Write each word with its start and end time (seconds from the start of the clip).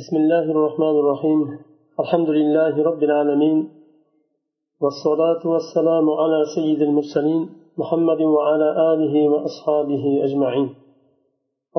بسم 0.00 0.16
الله 0.16 0.44
الرحمن 0.54 0.96
الرحيم. 1.02 1.40
الحمد 2.02 2.30
لله 2.38 2.74
رب 2.88 3.02
العالمين. 3.08 3.58
والصلاة 4.82 5.42
والسلام 5.52 6.06
على 6.20 6.38
سيد 6.54 6.80
المرسلين 6.88 7.42
محمد 7.80 8.20
وعلى 8.34 8.68
آله 8.92 9.14
وأصحابه 9.32 10.04
أجمعين. 10.26 10.68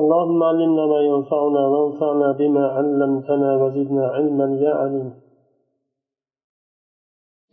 اللهم 0.00 0.40
علمنا 0.50 0.84
ما 0.92 1.00
ينفعنا 1.10 1.62
وانفعنا 1.72 2.28
بما 2.40 2.64
علمتنا 2.76 3.50
وزدنا 3.62 4.04
علما 4.16 4.46
يا 4.64 4.72
عليم. 4.82 5.08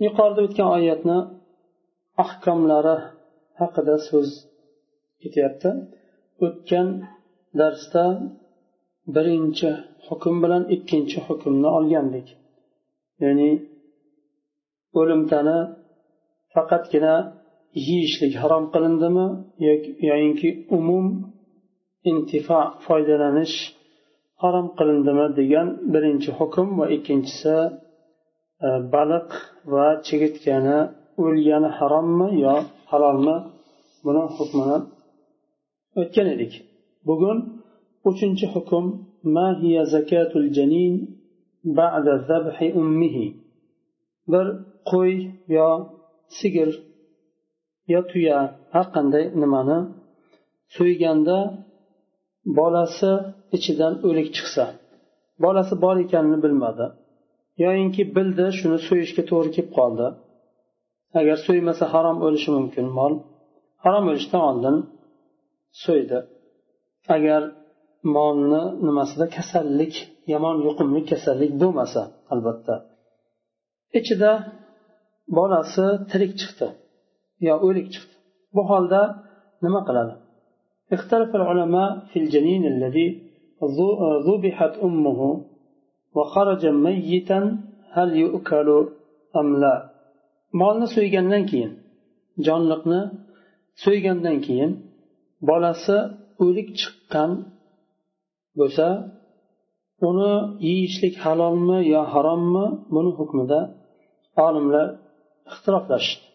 Yuqorida 0.06 0.42
o'tgan 0.48 0.70
oyatni 0.78 1.18
ahkomlari 2.24 2.96
haqida 3.60 3.96
so'z 4.10 4.30
ketyapti. 5.22 5.70
O'tgan 6.46 6.88
darsda 7.60 8.06
birinchi 9.16 9.70
hukm 10.08 10.36
bilan 10.44 10.64
ikkinchi 10.76 11.18
hukmni 11.28 11.70
olgandik. 11.78 12.28
Ya'ni 13.24 13.50
o'limtani 15.00 15.58
faqatgina 16.54 17.16
yeyishlik 17.88 18.34
harom 18.42 18.66
qilindimi 18.74 19.28
yoyinki 20.10 20.50
umum 20.78 21.06
intifa 22.12 22.60
foydalanish 22.86 23.56
harom 24.44 24.68
qilindimi 24.78 25.26
degan 25.40 25.68
birinchi 25.94 26.30
hukm 26.40 26.68
va 26.80 26.86
ikkinchisi 26.96 27.56
e, 28.66 28.68
baliq 28.94 29.30
va 29.74 29.86
chigirtkani 30.08 30.78
o'lgani 31.24 31.70
harommi 31.78 32.28
yo 32.46 32.56
halolmi? 32.92 33.38
Buni 34.06 34.24
hukmini 34.38 34.78
o'tgan 36.02 36.28
edik. 36.36 36.54
Bugun 37.08 37.38
uchinchi 38.10 38.46
hukm 38.54 38.86
ma 39.36 39.48
hiya 39.62 39.84
zakatul 39.94 40.48
janin 40.58 40.94
ba'da 41.80 42.14
zabhi 42.30 42.68
ummihi. 42.82 43.28
Bir 44.32 44.46
qo'y 44.92 45.14
yo 45.58 45.70
sigir 46.38 46.70
yo 47.94 48.00
tuya 48.12 48.40
har 48.74 48.88
qanday 48.96 49.26
nimani 49.42 49.80
so'yganda 50.76 51.38
bolasi 52.58 53.12
ichidan 53.58 53.94
o'lik 54.08 54.28
chiqsa 54.36 54.66
bolasi 55.44 55.74
bor 55.84 55.96
ekanini 56.06 56.40
bilmadi 56.46 56.86
yoyinki 57.64 58.04
bildi 58.16 58.46
shuni 58.60 58.80
so'yishga 58.88 59.24
to'g'ri 59.30 59.50
kelib 59.56 59.72
qoldi. 59.80 60.08
Agar 61.20 61.38
so'ymasa 61.48 61.86
harom 61.94 62.18
o'lishi 62.26 62.50
mumkin 62.58 62.88
mol. 62.98 63.14
Harom 63.84 64.06
o'lishdan 64.12 64.42
oldin 64.50 64.78
so'ydi. 65.84 66.20
Agar 67.16 67.42
molni 68.17 68.63
nimasida 68.87 69.27
kasallik 69.37 69.95
yomon 70.33 70.57
yuqumli 70.67 71.01
kasallik 71.11 71.53
bo'lmasa 71.63 72.03
albatta 72.33 72.75
ichida 73.99 74.33
bolasi 75.37 75.87
tirik 76.11 76.33
chiqdi 76.41 76.69
yo 77.47 77.55
o'lik 77.67 77.87
chiqdi 77.95 78.15
bu 78.55 78.63
holda 78.71 79.01
nima 79.65 79.81
qiladi 79.89 80.15
اختلف 80.97 81.31
العلماء 81.41 81.91
في 82.11 82.17
الجنين 82.23 82.63
الذي 82.75 83.09
ذبحت 84.29 84.75
أمه 84.87 85.21
وخرج 86.17 86.63
ميتا 86.87 87.41
هل 87.97 88.09
يؤكل 88.25 88.69
أم 89.41 89.49
لا 89.63 89.77
molni 90.61 90.87
so'ygandan 90.97 91.43
keyin 91.51 91.73
jonliqni 92.47 93.01
so'ygandan 93.85 94.37
keyin 94.47 94.71
bolasi 95.49 95.99
o'lik 96.45 96.69
chiqqan 96.81 97.31
bo'lsa 98.59 98.87
uni 100.09 100.33
yeyishlik 100.69 101.15
halolmi 101.25 101.79
yo 101.95 102.03
harommi 102.13 102.67
buni 102.95 103.11
hukmida 103.19 103.61
olimlar 104.47 104.87
ixtiloflashdi 105.51 106.29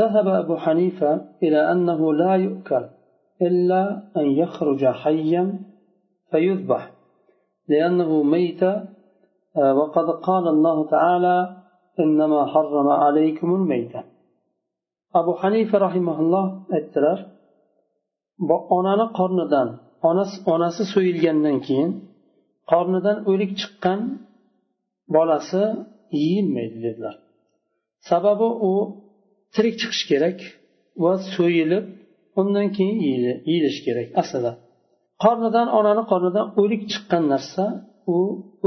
ذهب 0.00 0.26
أبو 0.42 0.54
حنيفة 0.64 1.10
إلى 1.44 1.60
أنه 1.72 2.00
لا 2.22 2.32
يؤكل 2.46 2.84
إلا 3.46 3.82
أن 4.16 4.26
يخرج 4.42 4.82
حيا 5.02 5.44
فيذبح 6.30 6.82
لأنه 7.68 8.10
ميت 8.22 8.62
وقد 9.78 10.08
قال 10.28 10.44
الله 10.54 10.86
تعالى 10.94 11.36
إنما 12.00 12.46
حرم 12.46 12.88
عليكم 12.88 13.54
الميتة 13.54 14.02
أبو 15.20 15.32
حنيفة 15.34 15.78
رحمه 15.86 16.16
الله 16.20 16.44
aytdilar 16.76 17.18
onani 18.76 19.06
qornidan 19.18 19.68
onasi 20.53 20.83
so'yilgandan 20.93 21.57
keyin 21.67 21.91
qornidan 22.71 23.17
o'lik 23.31 23.51
chiqqan 23.61 23.99
bolasi 25.15 25.63
yeyilmaydi 26.21 26.77
dedilar. 26.85 27.15
Sababi 28.09 28.47
u 28.69 28.73
tirik 29.53 29.75
chiqishi 29.81 30.05
kerak 30.11 30.39
va 31.03 31.13
so'yilib 31.35 31.85
undan 32.39 32.67
keyin 32.77 32.97
yeyilishi 33.47 33.81
kerak 33.87 34.07
aslida. 34.21 34.51
Qornidan 35.23 35.67
onani 35.79 36.03
qornidan 36.11 36.47
o'lik 36.61 36.83
chiqqan 36.91 37.23
narsa 37.33 37.63
u 38.15 38.17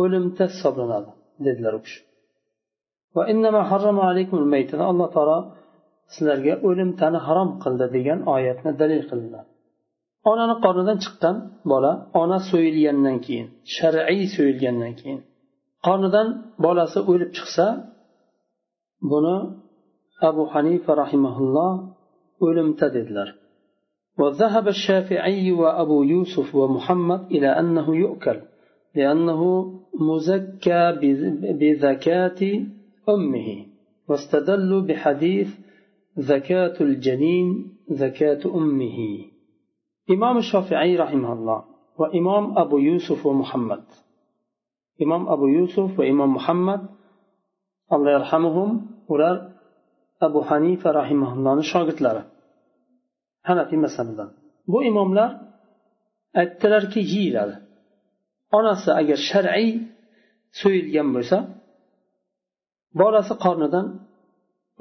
o'limta 0.02 0.44
hisoblanadi 0.52 1.10
dedilar 1.46 1.72
u 1.78 1.80
kishi. 1.86 2.00
Alloh 4.92 5.08
taolo 5.16 5.38
sizlarga 6.14 6.54
o'limtani 6.69 7.19
harom 7.26 7.50
qildi 7.62 7.86
degan 7.96 8.19
oyatni 8.34 8.70
dalil 8.80 9.02
qildilar. 9.10 9.44
Onani 10.31 10.54
qornidan 10.64 10.98
chiqqan 11.04 11.36
bola 11.70 11.92
ona 12.20 12.38
so'yilgandan 12.50 13.16
keyin 13.26 13.47
shar'iy 13.76 14.25
so'yilgandan 14.36 14.92
keyin 15.00 15.20
qornidan 15.86 16.28
bolasi 16.64 16.98
o'lib 17.10 17.31
chiqsa 17.38 17.66
buni 19.10 19.36
abu 20.28 20.42
hanifa 20.54 20.92
rahimaulloh 21.03 21.72
o'limta 22.47 22.88
dedilar 22.98 23.31
وذهب 24.20 24.69
الشافعي 24.69 25.53
وأبو 25.53 26.03
يوسف 26.03 26.54
ومحمد 26.54 27.20
إلى 27.34 27.48
أنه 27.60 27.97
يؤكل 27.97 28.38
لأنه 28.94 29.41
مزكى 30.08 30.82
بزكاة 31.60 32.41
أمه 33.08 33.48
واستدلوا 34.08 34.82
بحديث 34.88 35.48
زكاة 36.16 36.76
الجنين 36.81 37.48
زكاة 38.02 38.42
أمه 38.54 38.98
imom 40.15 40.37
shofiiy 40.50 40.93
rahimalloh 41.03 41.61
va 42.00 42.06
imom 42.21 42.44
abu 42.62 42.77
yusuf 42.88 43.19
va 43.27 43.33
muhammad. 43.43 43.84
Imom 45.05 45.22
abu 45.34 45.47
yusuf 45.56 45.88
va 45.99 46.05
imom 46.12 46.31
muhammad 46.38 46.83
alloh 47.94 48.11
yarhamuhum 48.16 48.71
ular 49.12 49.37
abu 50.27 50.41
hanifa 50.49 50.88
rahimaullohni 51.00 51.65
shogirdlari. 51.72 52.22
Hanafiy 53.49 53.78
mazhabidan 53.84 54.28
bu 54.72 54.78
imomlar 54.91 55.31
aytdilarki 56.41 57.00
yeyiladi. 57.12 57.56
Onasi 58.59 58.91
agar 59.00 59.19
shar'iy 59.31 59.71
so'yilgan 60.61 61.09
bo'lsa 61.15 61.37
bolasi 63.00 63.34
qornidan 63.44 63.87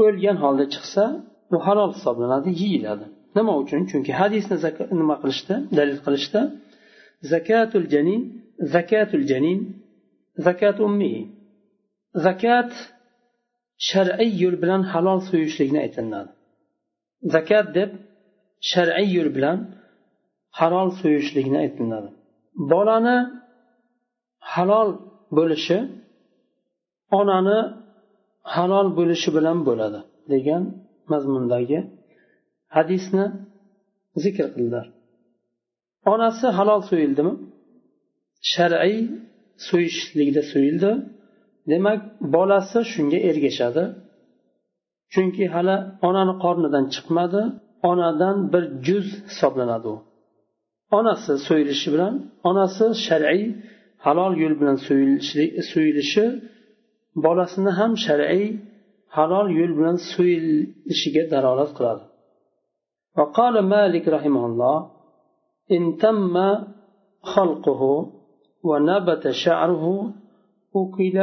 o'lgan 0.03 0.37
holda 0.43 0.65
chiqsa 0.73 1.03
bu 1.51 1.57
halol 1.65 1.91
hisoblanadi 1.97 2.49
yeyiladi. 2.61 3.05
Nima 3.37 3.53
uchun? 3.61 3.81
Chunki 3.91 4.11
hadisni 4.19 4.55
nima 5.01 5.15
qilishdi? 5.21 5.55
Dalil 5.77 5.99
qilishdi. 6.05 6.41
Zakatul 7.31 7.85
janin 7.93 8.21
zakatul 8.75 9.23
janin 9.31 9.59
zakat 10.47 10.77
ummihi 10.87 11.21
zakat 12.25 12.71
shar'iy 13.89 14.31
yo'l 14.43 14.55
bilan 14.63 14.81
halol 14.91 15.19
so'yishlikni 15.29 15.79
aytiladi. 15.85 16.31
Zakat 17.35 17.67
deb 17.77 17.89
shar'iy 18.71 19.09
yo'l 19.17 19.29
bilan 19.37 19.57
halol 20.59 20.89
so'yishlikni 21.01 21.57
aytiladi. 21.65 22.09
Bolani 22.71 23.17
halol 24.53 24.89
bo'lishi 25.37 25.77
onani 27.19 27.59
halol 28.55 28.87
bo'lishi 28.97 29.29
bilan 29.37 29.57
bo'ladi 29.67 29.99
degan 30.33 30.63
mazmundagi 31.11 31.79
hadisni 32.75 33.25
zikr 34.23 34.47
qildilar. 34.55 34.85
Onasi 36.13 36.47
halol 36.57 36.81
so'yildimi? 36.89 37.33
Shar'iy 38.53 38.97
so'yishlikda 39.67 40.41
so'yildi. 40.51 40.91
Demak 41.71 42.01
bolasi 42.35 42.79
shunga 42.93 43.19
ergashadi. 43.29 43.83
Chunki 45.13 45.45
hali 45.53 45.77
onani 46.07 46.33
qornidan 46.43 46.85
chiqmadi 46.95 47.41
onadan 47.91 48.37
bir 48.53 48.63
juz 48.87 49.07
hisoblanadi 49.29 49.87
u. 49.93 49.95
Onasi 50.97 51.33
so'yilishi 51.47 51.87
bilan 51.93 52.13
onasi 52.49 52.85
shar'iy 53.07 53.43
halol 54.05 54.33
yo'l 54.41 54.55
bilan 54.59 54.77
so'yilishi 55.71 56.25
bolasini 57.25 57.71
ham 57.79 57.91
shar'iy 58.05 58.45
halol 59.17 59.47
yo'l 59.59 59.73
bilan 59.79 59.97
so'yilishiga 60.11 61.23
dalolat 61.33 61.71
qiladi. 61.77 62.03
وقال 63.18 63.54
مالك 63.74 64.04
رحمه 64.16 64.42
الله 64.46 64.76
إن 65.76 65.82
تم 66.02 66.34
خلقه 67.34 67.82
ونبت 68.68 69.24
شعره 69.44 69.84
أكل 70.76 71.16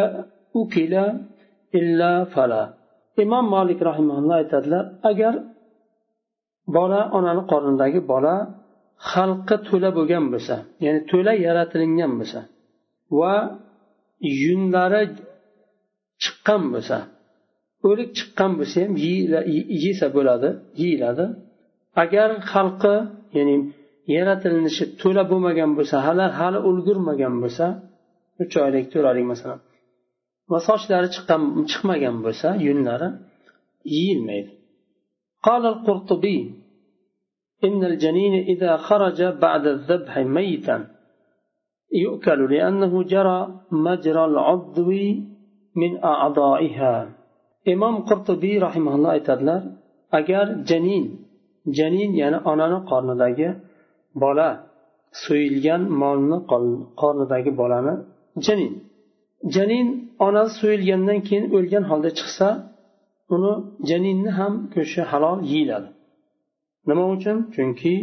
أكل 0.62 0.94
إلا 1.80 2.12
فلا 2.34 2.64
imom 3.24 3.46
molik 3.56 3.80
rahimalloh 3.90 4.36
aytadilar 4.42 4.86
agar 5.10 5.34
bola 6.76 7.02
onani 7.18 7.44
qornidagi 7.52 8.00
bola 8.12 8.36
xalqqa 9.12 9.56
to'la 9.68 9.90
bo'lgan 9.98 10.26
bo'lsa 10.34 10.56
ya'ni 10.86 11.02
to'la 11.12 11.34
yaratilingan 11.46 12.12
bo'lsa 12.20 12.40
va 13.20 13.36
yunlari 14.44 15.04
chiqqan 16.24 16.62
bo'lsa 16.74 16.98
o'lik 17.90 18.10
chiqqan 18.18 18.52
bo'lsa 18.60 18.78
ham 18.84 18.94
yesa 19.86 20.08
bo'ladi 20.18 20.50
yeyiladi 20.82 21.26
agar 22.03 22.31
xalqi 22.53 22.97
ya'ni 23.37 23.57
yaratilinishi 24.15 24.85
to'la 25.01 25.23
bo'lmagan 25.31 25.71
bo'lsa 25.79 25.97
hali 26.07 26.27
hali 26.39 26.59
ulgurmagan 26.71 27.35
bo'lsa 27.43 27.67
uch 28.43 28.55
oylik 28.65 28.85
to'rt 28.93 29.07
oylik 29.11 29.27
masalan 29.33 29.61
va 30.51 30.59
sochlari 30.69 31.09
chiqqan 31.15 31.43
chiqmagan 31.71 32.17
bo'lsa 32.27 32.49
yunlari 32.67 33.09
yeyilmaydi 33.95 34.53
قال 35.47 35.63
القرطبي 35.67 36.39
إن 37.65 37.85
الجنين 37.85 38.35
إذا 38.53 38.77
خرج 38.77 39.23
بعد 39.23 39.65
الذبح 39.67 40.19
ميتا 40.19 40.77
يؤكل 42.05 42.41
لأنه 42.55 42.93
جرى 43.03 43.41
مجرى 43.71 44.25
العضو 44.25 44.91
من 45.81 46.05
أعضائها 46.05 46.95
إمام 47.69 47.95
قرطبي 48.09 48.59
رحمه 48.59 48.93
الله 48.95 49.11
aytadilar 49.19 49.63
agar 50.13 50.47
janin 50.69 51.26
janin 51.79 52.11
ya'ni 52.23 52.39
onani 52.51 52.79
qornidagi 52.91 53.49
bola 54.23 54.49
so'yilgan 55.25 55.83
molni 56.03 56.39
qornidagi 57.01 57.51
bolani 57.61 57.95
janin. 58.47 58.73
Janin 59.55 59.87
onasi 60.27 60.55
so'yilgandan 60.61 61.19
keyin 61.29 61.45
o'lgan 61.57 61.85
holda 61.91 62.11
chiqsa 62.19 62.49
uni 63.35 63.53
janinni 63.91 64.31
ham 64.39 64.53
go'shti 64.75 65.03
halol 65.11 65.39
yeyiladi. 65.53 65.89
Nima 66.89 67.05
uchun? 67.15 67.37
Chunki 67.55 67.95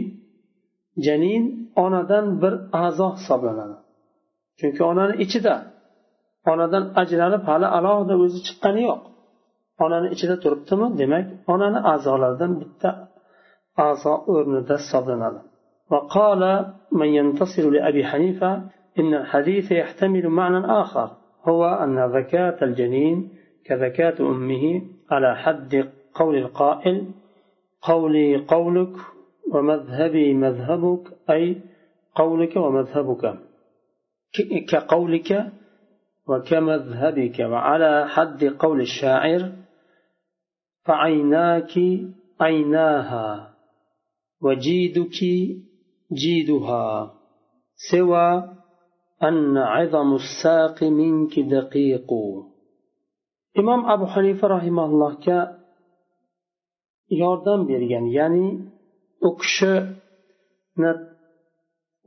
janin 1.06 1.44
onadan 1.84 2.26
bir 2.42 2.54
a'zo 2.84 3.08
hisoblanadi. 3.18 3.76
Chunki 4.60 4.82
onani 4.92 5.14
ichida 5.26 5.54
onadan 6.52 6.84
ajralib 7.02 7.44
hali 7.50 7.68
alohida 7.78 8.16
o'zi 8.24 8.40
chiqqani 8.48 8.82
yo'q. 8.90 9.02
Onani 9.84 10.08
ichida 10.16 10.36
turibdimi? 10.44 10.88
Demak 11.00 11.26
onani 11.54 11.80
a'zolaridan 11.94 12.52
bitta 12.62 12.90
a'zo 13.78 14.14
o'rnida 14.28 14.78
hisoblanadi 14.78 15.54
وقال 15.92 16.74
من 16.92 17.08
ينتصر 17.08 17.70
لأبي 17.70 18.06
حنيفة 18.06 18.62
إن 19.00 19.14
الحديث 19.14 19.72
يحتمل 19.72 20.30
معنى 20.30 20.66
آخر 20.82 21.12
هو 21.44 21.66
أن 21.66 22.06
ذكاة 22.06 22.58
الجنين 22.62 23.30
كذكاة 23.66 24.16
أمه 24.20 24.82
على 25.12 25.36
حد 25.36 25.90
قول 26.14 26.36
القائل 26.38 27.08
قولي 27.82 28.38
قولك 28.38 28.96
ومذهبي 29.52 30.34
مذهبك 30.34 31.08
أي 31.30 31.62
قولك 32.16 32.56
ومذهبك. 32.56 33.36
كقولك 34.70 35.52
وكمذهبك 36.28 37.40
وعلى 37.40 38.08
حد 38.10 38.44
قول 38.44 38.82
الشاعر 38.82 39.52
فعيناك 40.86 41.80
عيناها. 42.42 43.53
وجيدك 44.44 45.18
جيدها 46.22 47.14
سوى 47.92 48.30
أن 49.24 49.58
عظم 49.58 50.10
الساق 50.16 50.84
منك 50.84 51.40
دقيق 51.40 52.10
imom 53.62 53.82
abu 53.94 54.06
hanifa 54.14 54.46
rahimallohga 54.56 55.40
yordam 57.22 57.60
bergan 57.70 58.06
ya'ni 58.18 58.48
u 59.28 59.30
kishini 59.42 60.92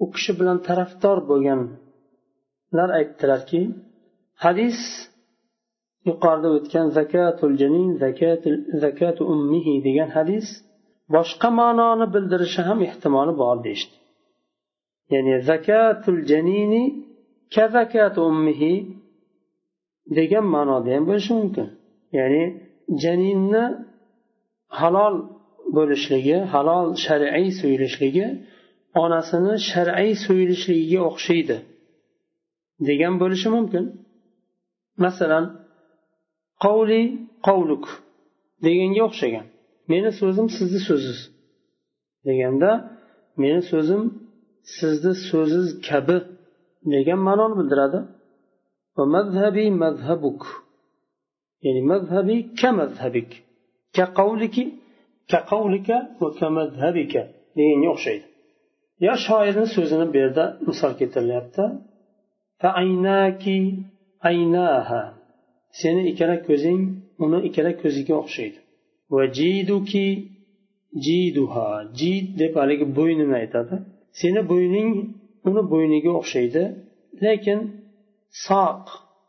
u 0.02 0.06
kishi 0.12 0.32
bilan 0.38 0.58
tarafdor 0.68 1.18
bo'lganlar 1.30 2.88
aytdilarki 2.98 3.60
hadis 4.44 4.78
yuqorida 6.08 6.48
o'tgan 6.56 6.86
zakatul 6.98 7.54
janin 7.60 7.88
zakatu 8.84 9.22
ummihi 9.32 9.74
degan 9.86 10.08
hadis 10.16 10.46
boshqa 11.14 11.48
ma'noni 11.60 12.06
bildirishi 12.14 12.62
ham 12.68 12.78
ehtimoli 12.88 13.32
bor 13.42 13.56
deyishdi. 13.66 13.96
Ya'ni 15.12 15.34
zakatul 15.50 16.20
janini 16.30 16.82
ka 17.54 17.64
zakat 17.76 18.14
ummihi 18.28 18.72
degan 20.18 20.46
ma'noda 20.54 20.88
ham 20.96 21.04
bo'lishi 21.10 21.32
mumkin. 21.40 21.68
Ya'ni 22.18 22.42
janinni 23.02 23.64
halol 24.80 25.14
bo'lishligi 25.76 26.38
halol 26.52 26.86
shar'iy 27.04 27.48
so'yilishligi 27.60 28.26
onasini 29.02 29.54
shar'iy 29.70 30.12
so'yilishligiga 30.24 31.00
o'xshaydi 31.10 31.56
degan 32.88 33.14
bo'lishi 33.22 33.48
mumkin. 33.56 33.84
Masalan 35.04 35.44
qovli 36.64 37.02
qovluk 37.46 37.84
deganga 38.64 39.02
o'xshagan. 39.08 39.46
meni 39.90 40.10
so'zim 40.20 40.46
sizni 40.56 40.80
so'ziz 40.88 41.18
deganda 42.26 42.70
meni 43.42 43.62
so'zim 43.70 44.02
sizni 44.78 45.12
so'ziz 45.28 45.66
kabi 45.88 46.16
degan 46.94 47.20
ma'noni 47.28 47.54
bildiradi. 47.60 48.00
Va 48.96 49.04
mazhabi 49.16 49.64
mazhabuk 49.84 50.40
ya'ni 51.64 51.82
mazhabi 51.92 52.36
ka 52.60 52.70
mazhabik 52.80 53.30
ka 53.96 54.04
qavliki 54.18 54.64
ka 55.30 55.38
qavlika 55.50 55.96
va 56.20 56.28
ka 56.38 56.48
mazhabika 56.58 57.22
deganga 57.56 57.88
o'xshaydi. 57.94 58.26
Yo 59.06 59.14
shoirni 59.26 59.66
so'zini 59.76 60.06
bu 60.12 60.16
yerda 60.22 60.44
misol 60.68 60.92
keltirilyapti. 61.00 61.64
Aynaki 62.82 63.58
aynaha. 64.30 65.02
Seni 65.80 66.02
ikkala 66.10 66.36
ko'zing 66.48 66.80
uni 67.24 67.38
ikkala 67.48 67.72
ko'ziga 67.82 68.14
o'xshaydi. 68.22 68.58
Va 69.14 69.22
jiduki 69.38 70.08
jiduha. 71.04 71.68
Jid 72.00 72.26
deb 72.40 72.52
haligi 72.60 72.86
bo'ynini 72.98 73.34
aytadi. 73.42 73.74
Seni 74.20 74.42
bo'yning 74.52 74.90
uni 75.48 75.62
bo'yniga 75.72 76.10
o'xshaydi. 76.20 76.62
Lekin 77.24 77.60
soq 78.46 78.84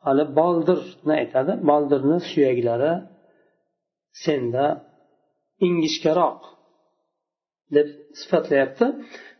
hali 0.05 0.25
boldirni 0.39 1.13
aytadi. 1.21 1.51
Boldirni 1.69 2.17
suyaklari 2.29 2.93
senda 4.23 4.65
ingichkaroq 5.67 6.41
deb 7.75 7.87
sifatlayapti. 8.19 8.85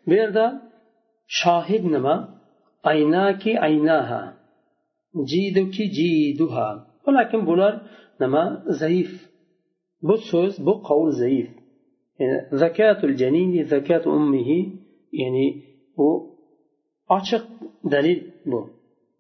Bu 0.08 0.14
yerda 0.22 0.46
shohid 1.40 1.84
nima? 1.96 2.16
Aynaki 2.92 3.52
aynaha. 3.68 4.22
Jiduki 5.32 5.86
jiduha. 5.98 6.70
Lekin 7.18 7.42
bular 7.50 7.74
nima? 8.22 8.44
Zaif. 8.82 9.12
Bu 10.02 10.16
so'z 10.30 10.54
bu 10.66 10.74
qovul 10.88 11.12
zaif. 11.12 11.50
Zakatul 12.52 13.14
janini 13.22 13.66
zakat 13.74 14.04
ummihi 14.08 14.60
ya'ni 15.22 15.48
bu 15.98 16.10
ochiq 17.18 17.44
dalil 17.94 18.20
bu. 18.52 18.60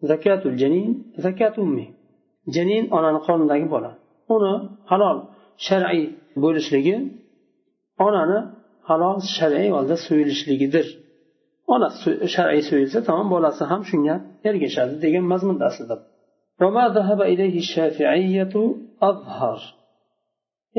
Zakatul 0.01 0.55
janin 0.61 1.13
zakat 1.25 1.57
ummi. 1.63 1.85
Janin 2.55 2.83
onani 2.97 3.19
qornidagi 3.27 3.67
bola. 3.75 3.91
Uni 4.35 4.53
halol 4.91 5.17
shar'iy 5.67 6.05
bo'lishligi 6.43 6.95
onani 8.05 8.39
halol 8.89 9.17
shar'iy 9.37 9.69
holda 9.75 9.95
so'yilishligidir. 10.07 10.87
Ona 11.73 11.87
shar'iy 12.35 12.63
so'yilsa 12.69 12.99
tamom 13.07 13.27
bolasi 13.35 13.63
ham 13.71 13.81
shunga 13.89 14.15
ergashadi 14.49 14.95
degan 15.03 15.23
mazmunda 15.31 15.63
aslida. 15.69 15.95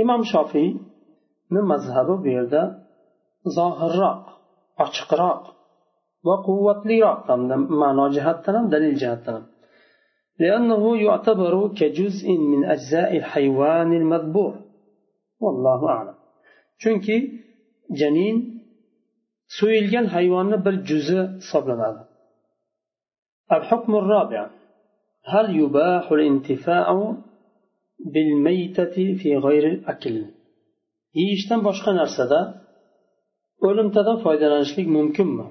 imom 0.03 0.23
shofiyni 0.33 1.61
mazhabi 1.73 2.15
bu 2.23 2.29
yerda 2.37 2.63
zohirroq 3.57 4.23
ochiqroq 4.85 5.43
va 6.27 6.35
quvvatliroq 6.47 7.21
hamda 7.31 7.55
ma'no 7.83 8.07
jihatdan 8.17 8.55
ham 8.59 8.67
dalil 8.75 8.95
jihatdan 9.03 9.35
ham 9.39 9.47
لأنه 10.45 10.83
يعتبر 11.07 11.55
كجزء 11.79 12.27
من 12.53 12.65
أجزاء 12.75 13.17
الحيوان 13.17 13.91
المذبوح 13.93 14.55
والله 15.41 15.89
أعلم 15.89 16.15
شنك 16.83 17.07
جنين 18.01 18.37
سويل 19.61 19.91
جن 19.91 20.09
حيوان 20.09 20.57
بل 20.57 20.77
جزء 20.83 21.39
صبرنا 21.53 22.09
الحكم 23.53 23.97
الرابع 23.97 24.51
هل 25.25 25.57
يباح 25.57 26.13
الانتفاع 26.13 26.87
بالميتة 27.99 29.15
في 29.23 29.37
غير 29.37 29.67
الأكل. 29.67 30.25
yeyishdan 31.19 31.61
boshqa 31.69 31.91
narsada 32.01 32.41
o'limtadan 33.67 34.17
foydalanishlik 34.25 34.89
mumkinmi 34.97 35.47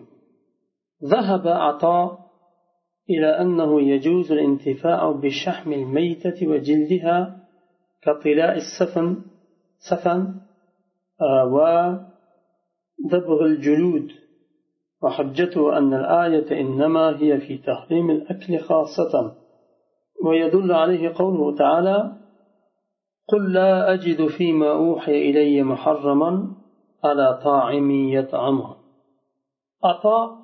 ذهب 1.14 1.48
عطاء 1.48 2.08
إلى 3.10 3.42
أنه 3.42 3.82
يجوز 3.82 4.32
الانتفاع 4.32 5.12
بشحم 5.12 5.74
الميتة 5.74 6.48
وجلدها 6.48 7.18
كطلاء 8.04 8.54
السفن 8.64 9.08
سفن 9.90 10.20
آه، 11.22 11.46
ودبغ 11.54 13.40
الجلود. 13.46 14.08
وحجته 15.04 15.78
أن 15.78 15.94
الآية 15.94 16.62
إنما 16.62 17.06
هي 17.22 17.38
في 17.38 17.58
تحريم 17.58 18.10
الأكل 18.10 18.58
خاصة. 18.60 19.14
ويدل 20.26 20.72
عليه 20.72 21.14
قوله 21.16 21.56
تعالى 21.56 22.18
قل 23.31 23.53
لا 23.53 23.93
أجد 23.95 24.27
فيما 24.27 24.71
أوحي 24.73 25.31
إلي 25.31 25.63
محرما 25.63 26.31
على 27.05 27.41
طاعم 27.45 27.91
يطعمه 27.91 28.77
أطاع 29.85 30.43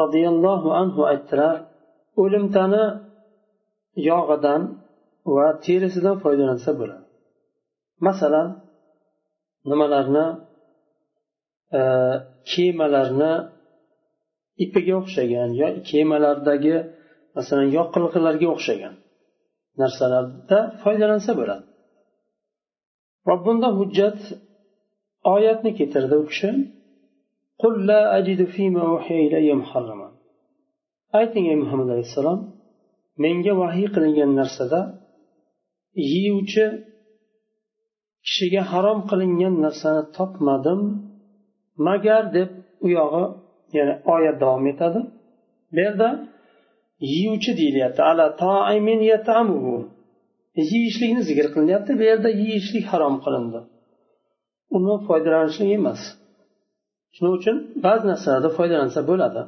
roziyallohu 0.00 0.68
anhu 0.80 1.00
aytdilar 1.12 1.56
o'limtani 2.22 2.84
yog'idan 4.10 4.62
va 5.34 5.46
terisidan 5.64 6.16
foydalansa 6.22 6.70
bo'ladi 6.80 7.06
masalan 8.06 8.48
nimalarni 9.70 10.26
e, 11.78 11.80
kemalarni 12.50 13.32
ipiga 14.64 14.94
o'xshagan 15.00 15.50
yo 15.60 15.68
kemalardagi 15.90 16.76
masalan 17.36 17.68
yoqilg'ilarga 17.78 18.46
o'xshagan 18.54 18.94
narsalarda 19.80 20.58
foydalansa 20.82 21.32
bo'ladi 21.40 21.64
va 23.26 23.34
bunda 23.44 23.68
hujjat 23.78 24.18
oyatni 25.34 25.70
keltirdi 25.78 26.16
u 26.22 26.26
kishi 26.32 26.50
قل 27.62 27.74
لا 27.90 28.00
أجد 28.18 28.40
فيما 28.54 28.82
أوحي 28.90 29.18
إلي 29.26 29.50
محرما 29.62 30.08
ayting 31.20 31.46
ey 31.52 31.56
muhammad 31.62 31.88
alayhissalom 31.94 32.40
menga 33.24 33.52
vahiy 33.60 33.88
qilingan 33.94 34.30
narsada 34.40 34.80
yeyuvchi 36.12 36.64
kishiga 38.26 38.62
harom 38.72 38.98
qilingan 39.10 39.54
narsani 39.64 40.02
topmadim 40.16 40.80
magar 41.86 42.24
deb 42.36 42.50
u 42.84 42.86
yog'i 42.98 43.24
yana 43.76 43.94
oyat 44.14 44.36
davom 44.42 44.64
etadi 44.72 45.00
bu 45.74 45.78
yerda 45.86 46.08
yeyuvchi 46.99 47.51
deyilyapti 47.59 48.01
ala 48.11 48.25
taimin 48.43 48.99
yeyishlikni 50.71 51.21
zikr 51.29 51.47
qilinyapti 51.53 51.91
bu 51.99 52.03
yerda 52.09 52.29
yeyishlik 52.41 52.85
harom 52.91 53.15
qilindi 53.25 53.59
undan 54.75 54.99
foydalanishlik 55.07 55.69
emas 55.79 56.01
shuning 57.15 57.33
uchun 57.39 57.57
ba'zi 57.85 58.05
narsalarda 58.11 58.49
foydalansa 58.57 59.01
bo'ladi 59.11 59.43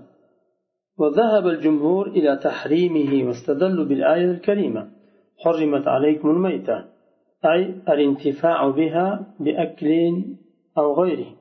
وذهب 1.02 1.46
الجمهور 1.54 2.06
إلى 2.18 2.32
تحريمه 2.48 3.12
واستدلوا 3.28 3.86
بالآية 3.90 4.32
الكريمة 4.36 4.84
حرمت 5.44 5.86
عليكم 5.96 6.28
الميتة 6.36 6.78
أي 7.52 7.62
الانتفاع 7.94 8.60
بها 8.80 9.08
بأكل 9.44 9.90
أو 10.78 10.88
غيره 11.02 11.32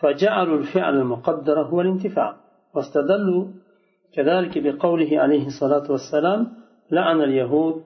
فجعلوا 0.00 0.58
الفعل 0.58 0.94
المقدر 1.02 1.56
هو 1.70 1.80
الانتفاع 1.80 2.36
واستدلوا 2.74 3.44
كذلك 4.16 4.58
بقوله 4.58 5.20
عليه 5.20 5.46
الصلاة 5.46 5.90
والسلام 5.90 6.46
لعن 6.90 7.20
اليهود 7.20 7.82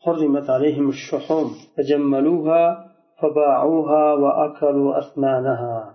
حرمت 0.00 0.50
عليهم 0.50 0.88
الشحوم 0.88 1.50
فجملوها 1.76 2.86
فباعوها 3.22 4.14
وأكلوا 4.14 4.98
أثمانها 4.98 5.94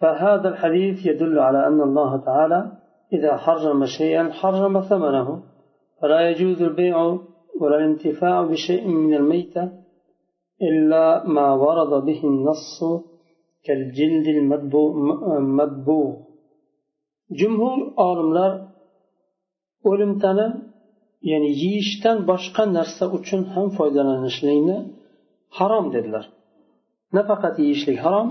فهذا 0.00 0.48
الحديث 0.48 1.06
يدل 1.06 1.38
على 1.38 1.66
أن 1.66 1.80
الله 1.80 2.24
تعالى 2.24 2.72
إذا 3.12 3.36
حرم 3.36 3.84
شيئا 3.98 4.32
حرم 4.32 4.80
ثمنه. 4.80 5.42
فلا 6.02 6.30
يجوز 6.30 6.62
البيع 6.62 7.18
ولا 7.60 7.76
الانتفاع 7.76 8.42
بشيء 8.42 8.88
من 8.88 9.14
الميتة 9.14 9.72
إلا 10.62 11.26
ما 11.26 11.52
ورد 11.54 12.04
به 12.04 12.20
النص 12.24 12.82
كالجلد 13.64 14.26
المدبوغ 15.38 16.16
jumhur 17.40 17.78
olimlar 18.06 18.52
o'limtani 19.90 20.46
ya'ni 21.30 21.50
yeyishdan 21.62 22.16
boshqa 22.30 22.64
narsa 22.76 23.04
uchun 23.16 23.40
ham 23.52 23.66
foydalanishlikni 23.78 24.78
harom 25.58 25.86
dedilar. 25.94 26.24
Nafaqat 27.16 27.54
yeyishlik 27.64 27.98
harom 28.04 28.28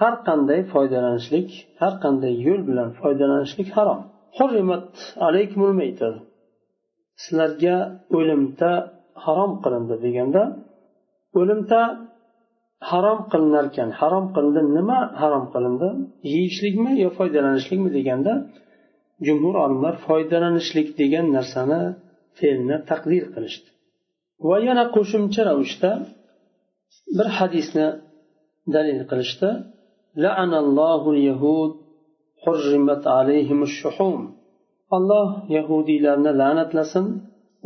har 0.00 0.14
qanday 0.28 0.60
foydalanishlik 0.72 1.48
har 1.80 1.92
qanday 2.04 2.34
yo'l 2.46 2.62
bilan 2.68 2.88
foydalanishlik 3.00 3.68
harom. 3.76 4.00
Sizlarga 7.22 7.76
o'limta 8.18 8.70
harom 9.24 9.52
qilindi 9.62 9.96
deganda 10.04 10.42
o'limta 11.40 11.80
harom 12.88 13.20
qilinarkan. 13.32 13.88
Harom 14.00 14.26
qilindi 14.34 14.62
nima 14.78 14.98
harom 15.22 15.44
qilindi? 15.54 15.88
Yeyishlikmi 16.32 16.92
yo 17.04 17.08
foydalanishlikmi 17.18 17.90
deganda 17.96 18.32
jumhur 19.26 19.54
olimlar 19.64 19.94
foydalanishlik 20.06 20.88
degan 21.00 21.26
narsani 21.36 21.80
fe'lni 22.38 22.76
taqdir 22.90 23.24
qilishdi. 23.34 23.68
Va 24.48 24.56
yana 24.68 24.84
qo'shimcha 24.96 25.42
ravishda 25.48 25.90
bir 27.16 27.28
hadisni 27.38 27.86
dalil 28.74 29.00
qilishdi. 29.10 29.50
Alloh 34.96 35.28
yahudiylarni 35.56 36.32
la'natlasin. 36.40 37.06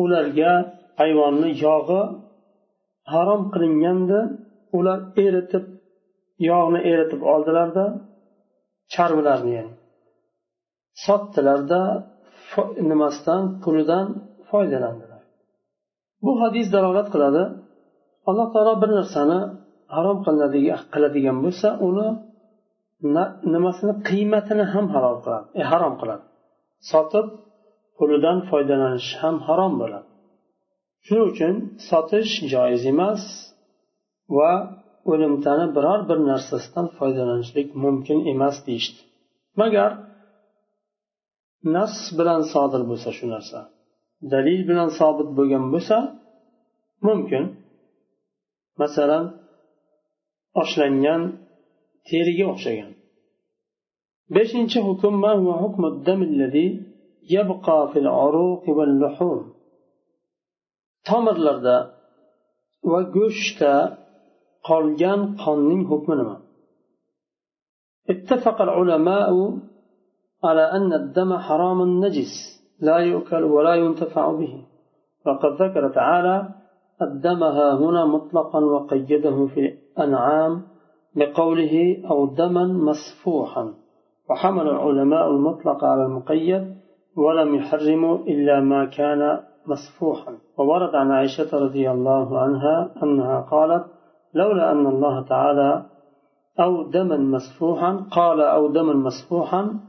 Ularga 0.02 0.52
hayvonni 1.00 1.50
yog'i 1.66 2.02
harom 3.12 3.42
qilingandi. 3.54 4.18
Ular 4.78 4.98
eritib 5.24 5.64
yog'ni 6.50 6.80
eritib 6.92 7.20
oldilarda 7.32 7.84
charmlarni 8.94 9.52
ya'ni 9.58 9.74
sotdilarda 11.04 11.80
nimasidan 12.90 13.42
pulidan 13.62 14.06
foydalandilar. 14.50 15.22
Bu 16.24 16.32
hadis 16.42 16.66
dalolat 16.74 17.08
qiladi. 17.14 17.42
Alloh 18.28 18.48
taolo 18.54 18.74
bir 18.82 18.90
narsani 18.98 19.40
harom 19.94 20.18
qiladigan 20.94 21.38
bo'lsa 21.44 21.68
uni 21.88 22.08
nimasini 23.54 23.94
qiymatini 24.08 24.64
ham 24.72 24.86
halol 24.94 25.16
qiladi 25.24 25.46
e, 25.60 25.62
harom 25.70 25.94
qiladi. 26.00 26.24
Sotib 26.90 27.26
pulidan 27.98 28.38
foydalanish 28.50 29.10
ham 29.22 29.36
harom 29.46 29.72
bo'ladi. 29.80 30.08
Shuning 31.06 31.26
uchun 31.32 31.54
sotish 31.88 32.32
joiz 32.52 32.82
emas. 32.92 33.22
va 34.36 34.52
o'limtani 35.10 35.66
biror 35.76 36.00
bir 36.08 36.18
narsasidan 36.30 36.86
foydalanishlik 36.98 37.68
mumkin 37.84 38.18
emas 38.32 38.56
deyishdi. 38.66 39.00
Magar 39.60 39.90
nas 41.76 41.94
bilan 42.18 42.42
sodir 42.52 42.82
bo'lsa 42.90 43.10
shu 43.18 43.26
narsa 43.34 43.58
dalil 44.32 44.60
bilan 44.70 44.90
sobit 44.98 45.28
bo'lgan 45.38 45.64
bo'lsa 45.74 45.96
mumkin. 47.06 47.44
Masalan 48.82 49.24
oshlangan 50.62 51.22
teriga 52.08 52.44
o'xshagan. 52.52 52.90
Beshinchi 54.36 54.78
hukm 54.88 55.14
tomirlarda 61.08 61.76
va 62.90 63.00
go'shtda 63.16 63.74
qolgan 64.68 65.20
qonning 65.44 65.82
hukmi 65.90 66.14
nima 66.20 66.36
اتفق 68.12 68.62
العلماء 68.62 69.30
على 70.44 70.64
أن 70.76 70.92
الدم 70.92 71.38
حرام 71.38 72.04
نجس 72.04 72.32
لا 72.80 72.96
يؤكل 72.96 73.42
ولا 73.44 73.74
ينتفع 73.74 74.32
به. 74.32 74.54
وقد 75.26 75.62
ذكر 75.62 75.88
تعالى 75.88 76.48
الدم 77.02 77.42
ها 77.42 77.74
هنا 77.74 78.04
مطلقا 78.06 78.60
وقيده 78.64 79.46
في 79.46 79.74
أنعام 79.98 80.62
بقوله 81.16 82.02
أو 82.10 82.26
دما 82.26 82.64
مسفوحا. 82.64 83.74
وحمل 84.30 84.68
العلماء 84.68 85.30
المطلق 85.30 85.84
على 85.84 86.06
المقيد 86.06 86.76
ولم 87.16 87.54
يحرموا 87.54 88.16
إلا 88.18 88.60
ما 88.60 88.84
كان 88.84 89.40
مسفوحا. 89.66 90.32
وورد 90.58 90.94
عن 90.94 91.10
عائشة 91.10 91.58
رضي 91.58 91.90
الله 91.90 92.38
عنها 92.38 92.94
أنها 93.02 93.40
قالت 93.40 93.93
لولا 94.34 94.72
أن 94.72 94.86
الله 94.86 95.22
تعالى 95.22 95.86
أو 96.60 96.82
دما 96.82 97.16
مسفوحا 97.16 98.06
قال 98.10 98.40
أو 98.40 98.72
دما 98.72 98.92
مسفوحا 98.92 99.80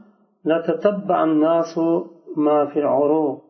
لتتبع 0.44 1.24
الناس 1.24 1.78
ما 2.36 2.66
في 2.66 2.78
العروق 2.78 3.42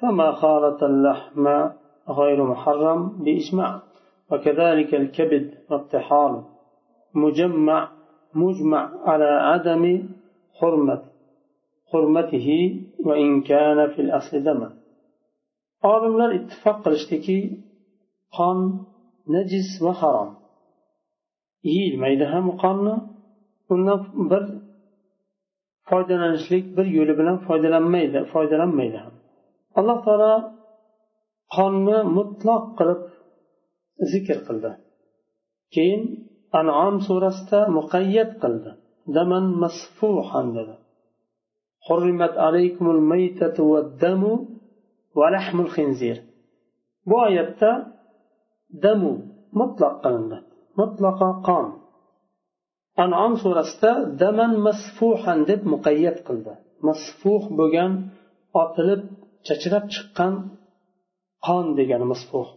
فما 0.00 0.32
خالط 0.32 0.82
اللحم 0.82 1.68
غير 2.08 2.44
محرم 2.44 3.08
بإجماع. 3.24 3.80
وكذلك 4.30 4.94
الكبد 4.94 5.54
والطحال 5.70 6.42
مجمع 7.14 7.88
مجمع 8.34 8.90
على 9.04 9.24
عدم 9.24 10.08
حرمة 10.60 11.02
حرمته 11.92 12.48
وإن 13.06 13.40
كان 13.42 13.88
في 13.88 14.02
الأصل 14.02 14.44
دما. 14.44 14.70
olimlar 15.82 16.30
ittifoq 16.38 16.76
qilishdiki 16.84 17.38
qon 18.36 18.58
najis 19.34 19.68
va 19.84 19.92
harom 20.00 20.30
yeyilmaydi 21.71 22.25
ham 22.33 22.45
qonni 22.63 22.95
undan 23.73 23.99
bir 24.31 24.43
foydalanishlik 25.89 26.65
bir 26.77 26.85
yo'li 26.97 27.13
bilan 27.19 27.37
foydalanmaydi 27.47 28.19
foydalanmaydi 28.33 28.97
ham 29.05 29.13
alloh 29.79 29.97
taolo 30.05 30.33
qonni 31.55 31.97
mutloq 32.17 32.63
qilib 32.77 33.01
zikr 34.11 34.37
qildi 34.47 34.71
keyin 35.75 36.01
anom 36.59 36.95
surasida 37.07 37.59
muqayyat 37.77 38.31
qildi 38.43 38.71
daman 39.15 39.45
masfuhan 39.63 40.47
dedi 40.59 40.75
حرمت 41.87 42.33
عليكم 42.47 42.85
الميتة 42.95 43.57
والدم 43.71 44.23
ولحم 45.19 45.57
الخنزير 45.65 46.17
bu 47.09 47.15
oyatda 47.27 47.71
damu 48.83 49.13
mutlaq 49.59 49.93
qilindi 50.03 50.37
Mutlaqo 50.78 51.30
qon. 51.48 51.66
Anom 53.04 53.32
surasida 53.42 53.92
daman 54.20 54.52
masfuhan 54.66 55.38
deb 55.50 55.60
muqayyat 55.72 56.18
qildi. 56.26 56.52
Masfuh 56.86 57.44
bo'lgan 57.58 57.92
otilib 58.62 59.02
chachrab 59.46 59.84
chiqqan 59.94 60.34
qon 61.46 61.64
degani 61.78 62.06
masfuh. 62.12 62.48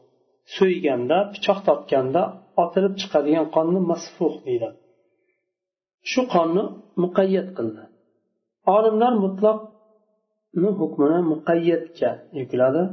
So'yganda 0.55 1.17
pichoq 1.33 1.59
tortganda 1.67 2.23
otilib 2.63 2.93
chiqadigan 3.01 3.47
qonni 3.55 3.79
masfuh 3.91 4.33
deydi. 4.47 4.69
Shu 6.11 6.21
qonni 6.33 6.63
muqayyat 7.03 7.49
qildi. 7.57 7.83
Olimlar 8.75 9.13
mutloqni 9.23 10.69
hukmini 10.79 11.19
muqayyatga 11.33 12.11
yukladi. 12.39 12.83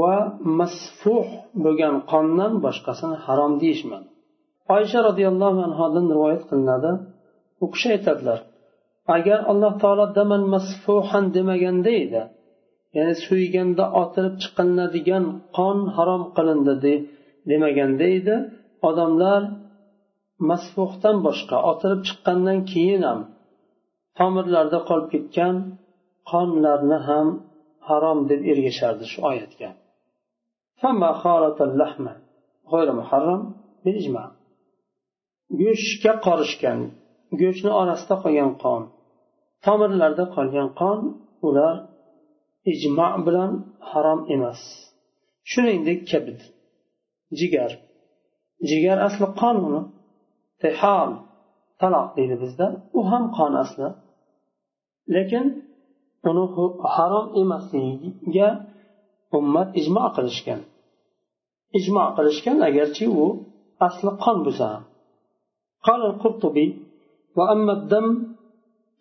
Va 0.00 0.16
masfuh 0.58 1.28
bo'lgan 1.64 1.94
qondan 2.12 2.52
boshqasini 2.64 3.16
harom 3.26 3.52
deyishmadi. 3.62 4.06
Oysha 4.76 4.98
roziyallohu 5.08 5.60
anhodan 5.68 6.06
rivoyat 6.14 6.42
qilinadi. 6.50 6.90
U 7.64 7.66
kishi 7.72 7.88
aytadilar 7.96 8.38
agar 9.16 9.38
alloh 9.52 9.72
taolo 9.82 10.06
daman 10.18 10.42
masfuhan 10.54 11.24
demaganda 11.36 11.92
edi 12.04 12.22
ya'ni 12.96 13.14
suyganda 13.26 13.84
otilib 14.02 14.34
chiqilinadigan 14.42 15.24
qon 15.56 15.78
harom 15.96 16.22
qilindi 16.36 16.94
demaganda 17.50 18.06
edi 18.18 18.36
odamlar 18.88 19.42
masfuhdan 20.50 21.16
boshqa 21.26 21.56
otilib 21.70 22.00
chiqqandan 22.08 22.58
keyin 22.72 23.02
ham 23.08 23.20
tomirlarda 24.18 24.78
qolib 24.88 25.08
ketgan 25.14 25.54
qonlarni 26.30 26.98
ham 27.08 27.26
harom 27.88 28.18
deb 28.30 28.40
ergashardi 28.52 29.04
shu 29.12 29.18
oyatga. 29.30 29.70
Go'shtga 35.60 36.12
qorishgan 36.26 36.80
go'shtni 37.40 37.70
orasida 37.82 38.16
qolgan 38.24 38.52
qon 38.64 38.82
tomirlarda 39.64 40.24
qolgan 40.36 40.68
qon 40.80 40.98
ular 41.48 41.74
ijmo 42.72 43.08
bilan 43.26 43.52
harom 43.90 44.20
emas. 44.34 44.60
Shuningdek 45.50 46.00
kabid. 46.10 46.40
Jigar. 47.38 47.70
Jigar 48.68 48.98
asli 49.08 49.26
qon 49.40 49.56
uni. 49.66 49.82
Tehol 50.62 51.10
taloq 51.80 52.08
deydi 52.16 52.36
bizda. 52.42 52.66
U 52.98 53.00
ham 53.10 53.24
qon 53.36 53.52
asli. 53.64 53.88
Lekin 55.14 55.46
uni 56.28 56.44
harom 56.94 57.26
emasligiga 57.42 58.48
ummat 59.38 59.68
ijmo 59.80 60.04
qilishgan. 60.16 60.60
Ijmo 61.78 62.04
qilishgan 62.16 62.58
agarchi 62.68 63.06
u 63.22 63.24
asli 63.86 64.10
qon 64.24 64.38
bo'lsa 64.46 64.66
ham. 64.72 64.82
قال 65.88 66.00
القرطبي 66.06 66.66
وأما 67.36 67.72
الدم 67.72 68.26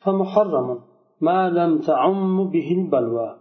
فمحرم 0.04 0.80
ما 1.22 1.50
لم 1.50 1.72
تعم 1.80 2.50
به 2.54 2.72
البلوى 2.80 3.36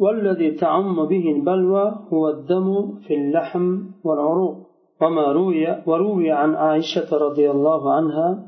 والذي 0.00 0.50
تعم 0.50 1.06
به 1.06 1.24
البلوى 1.36 1.94
هو 2.12 2.28
الدم 2.28 2.98
في 3.04 3.14
اللحم 3.14 3.80
والعروق 4.04 4.56
وما 5.02 5.32
روي 5.32 5.82
وروي 5.86 6.30
عن 6.30 6.54
عائشة 6.54 7.16
رضي 7.16 7.50
الله 7.50 7.92
عنها 7.92 8.46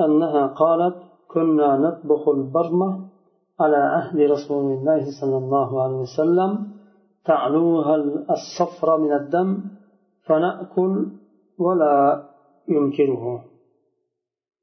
أنها 0.00 0.46
قالت 0.46 0.96
كنا 1.28 1.76
نطبخ 1.76 2.28
البرمة 2.28 3.05
على 3.60 3.76
عهد 3.76 4.20
رسول 4.20 4.72
الله 4.72 5.20
صلى 5.20 5.36
الله 5.36 5.82
عليه 5.82 5.96
وسلم 5.96 6.50
تعلوها 7.24 7.94
الصفر 8.30 8.98
من 8.98 9.12
الدم 9.12 9.60
فنأكل 10.26 11.06
ولا 11.58 11.94
ينكره. 12.68 13.44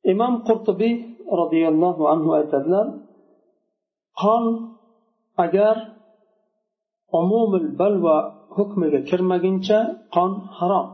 إمام 0.08 0.43
قرطبي 0.43 0.93
رضي 1.32 1.67
الله 1.67 2.10
عنه 2.10 2.39
أتدلر 2.39 2.88
قال 4.23 4.43
أجار 5.39 5.77
عموم 7.13 7.56
البلوى 7.56 8.34
حكم 8.58 8.84
الكرمة 8.84 9.38
جنشا 9.38 9.97
قال 10.12 10.32
حرام. 10.58 10.88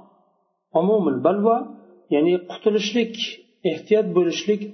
عموم 0.76 1.08
البلوى 1.08 1.66
يعني 2.12 2.36
قتلشلك 2.36 3.16
اهتياد 3.66 4.14
بولشلك 4.14 4.74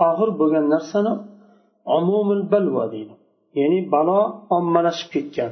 آخر 0.00 0.30
بغن 0.30 0.68
نرسنه 0.68 1.31
deydi. 2.94 3.14
Ya'ni 3.60 3.78
balo 3.94 4.20
ommalashib 4.56 5.08
ketgan. 5.14 5.50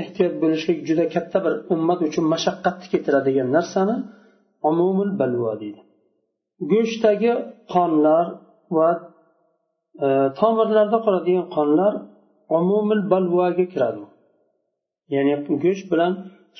Ehtiyot 0.00 0.34
bo'lishlik 0.42 0.78
juda 0.88 1.04
katta 1.14 1.38
bir 1.44 1.54
ummat 1.74 2.00
uchun 2.08 2.24
mashaqqatni 2.34 2.86
keltiradigan 2.92 3.48
narsani 3.56 3.96
umumul 4.70 5.10
balvo 5.20 5.52
deydi. 5.62 5.80
Go'shtdagi 6.72 7.32
qonlar 7.74 8.26
va 8.76 8.88
e, 10.04 10.06
tomirlarda 10.40 10.98
qoladigan 11.06 11.46
qonlar 11.56 11.92
umumul 12.58 13.02
balvoga 13.12 13.64
kiradi. 13.72 14.02
Ya'ni 15.14 15.34
go'sht 15.64 15.86
bilan 15.92 16.12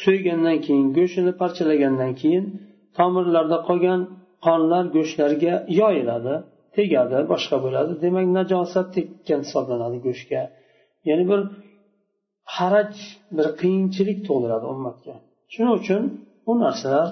so'ygandan 0.02 0.59
keyin 0.66 0.87
go'shtini 0.98 1.32
parchalagandan 1.40 2.12
keyin 2.20 2.44
tomirlarda 2.98 3.59
qolgan 3.68 4.00
qonlar 4.46 4.85
go'shtlarga 4.96 5.54
yoyiladi. 5.80 6.35
Tegadi 6.76 7.18
boshqa 7.32 7.56
bo'ladi. 7.64 7.92
Demak 8.04 8.26
najosat 8.38 8.86
tekkan 8.96 9.40
hisoblanadi 9.46 9.98
go'shtga. 10.06 10.42
Ya'ni 11.08 11.24
bir 11.30 11.40
haraj 12.56 12.92
bir 13.36 13.46
qiyinchilik 13.60 14.18
tug'diradi 14.28 14.66
ummatga. 14.74 15.14
Shuning 15.52 15.72
uchun 15.80 16.02
bu 16.46 16.52
narsalar 16.64 17.08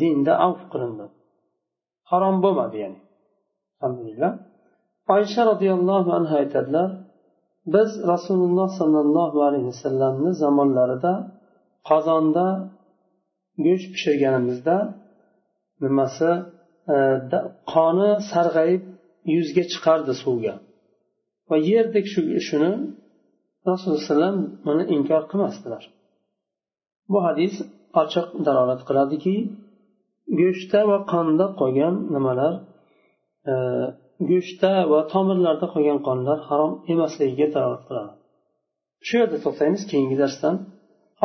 dinda 0.00 0.32
avf 0.46 0.62
qilindi. 0.72 1.06
Harom 2.10 2.36
bo'lmadi 2.44 2.76
ya'ni. 2.82 2.98
Alhamdulillah. 3.80 4.32
Oysha 5.14 5.42
roziyallohu 5.50 6.10
anhu 6.18 6.34
aytadilar 6.42 6.88
biz 7.74 7.90
rasululloh 8.12 8.68
sollallohu 8.80 9.38
alayhi 9.48 9.66
vasallamni 9.72 10.30
zamonlarida 10.42 11.14
qozonda 11.88 12.46
go'sht 13.64 13.88
pishirganimizda 13.94 14.76
nimasi 15.84 16.30
e, 16.94 16.96
qoni 17.74 18.10
sarg'ayib 18.32 18.82
yuzga 19.34 19.64
chiqardi 19.72 20.14
suvga 20.22 20.54
va 21.50 21.56
yerdek 21.70 22.06
shuni 22.48 22.72
rasululloh 23.68 23.98
alayhi 23.98 24.10
vasallam 24.10 24.36
buni 24.66 24.84
inkor 24.96 25.22
qilmasdilar. 25.30 25.82
Bu 27.12 27.18
hadis 27.26 27.54
ochiq 28.02 28.28
dalolat 28.46 28.80
qiladiki 28.88 29.36
go'shtda 30.40 30.80
va 30.90 30.98
qonda 31.12 31.46
qolgan 31.60 31.94
nimalar 32.14 32.54
e, 33.50 33.54
go'shtda 34.30 34.72
va 34.92 35.00
tomirlarda 35.12 35.66
qolgan 35.74 35.98
qonlar 36.08 36.38
harom 36.48 36.72
emasligiga 36.92 37.48
dalolat 37.56 37.82
qiladi. 37.88 38.12
Shu 39.06 39.14
yerda 39.20 39.38
to'xtaymiz 39.44 39.82
keyingi 39.90 40.16
darsdan 40.22 40.56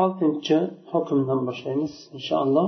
oltinchi 0.04 0.58
hukmdan 0.92 1.40
boshlaymiz 1.48 1.94
inshaalloh. 2.18 2.68